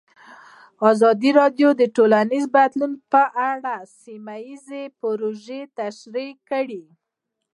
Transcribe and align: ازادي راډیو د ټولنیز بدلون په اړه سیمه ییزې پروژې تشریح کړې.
ازادي 0.91 1.29
راډیو 1.39 1.69
د 1.75 1.81
ټولنیز 1.95 2.45
بدلون 2.55 2.93
په 3.11 3.23
اړه 3.51 3.75
سیمه 4.01 4.35
ییزې 4.47 4.83
پروژې 4.99 5.61
تشریح 5.79 6.31
کړې. 6.49 6.85